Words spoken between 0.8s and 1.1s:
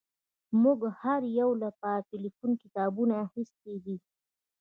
د